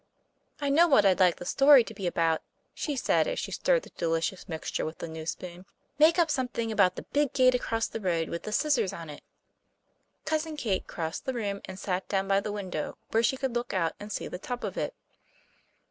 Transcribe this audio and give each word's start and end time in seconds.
"I 0.59 0.71
know 0.71 0.87
what 0.87 1.05
I'd 1.05 1.19
like 1.19 1.35
the 1.35 1.45
story 1.45 1.83
to 1.83 1.93
be 1.93 2.07
about," 2.07 2.41
she 2.73 2.95
said, 2.95 3.27
as 3.27 3.37
she 3.37 3.51
stirred 3.51 3.83
the 3.83 3.91
delicious 3.91 4.49
mixture 4.49 4.83
with 4.83 4.97
the 4.97 5.07
new 5.07 5.27
spoon. 5.27 5.67
"Make 5.99 6.17
up 6.17 6.31
something 6.31 6.71
about 6.71 6.95
the 6.95 7.03
big 7.03 7.33
gate 7.33 7.53
across 7.53 7.85
the 7.87 7.99
road, 8.01 8.27
with 8.27 8.41
the 8.41 8.51
scissors 8.51 8.93
on 8.93 9.11
it." 9.11 9.21
Cousin 10.25 10.57
Kate 10.57 10.87
crossed 10.87 11.25
the 11.25 11.35
room, 11.35 11.61
and 11.65 11.77
sat 11.77 12.07
down 12.09 12.27
by 12.27 12.39
the 12.39 12.51
window, 12.51 12.97
where 13.11 13.21
she 13.21 13.37
could 13.37 13.53
look 13.53 13.75
out 13.75 13.93
and 13.99 14.11
see 14.11 14.27
the 14.27 14.39
top 14.39 14.63
of 14.63 14.75
it. 14.75 14.95